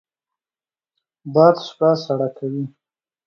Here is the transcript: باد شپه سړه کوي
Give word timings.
باد 1.33 1.55
شپه 1.67 1.89
سړه 2.05 2.27
کوي 2.37 2.65